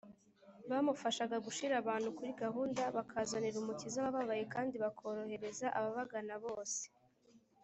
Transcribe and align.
bamufashaga 0.69 1.37
gushyira 1.45 1.73
abantu 1.81 2.07
kuri 2.17 2.31
gahunda, 2.43 2.81
bakazanira 2.95 3.57
umukiza 3.59 3.97
abababaye, 3.99 4.43
kandi 4.53 4.75
bakorohereza 4.83 5.67
ababagana 5.79 6.35
bose 6.45 6.81